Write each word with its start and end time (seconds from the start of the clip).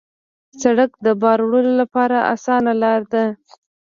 سړک 0.61 0.91
د 1.05 1.07
بار 1.21 1.39
وړلو 1.43 1.73
لپاره 1.81 2.17
اسانه 2.33 2.73
لاره 2.81 3.07
ده. 3.13 3.25